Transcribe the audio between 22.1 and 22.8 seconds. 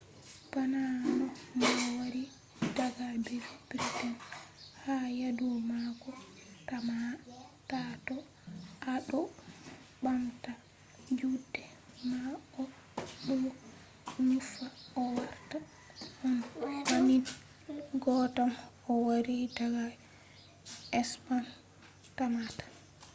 tammata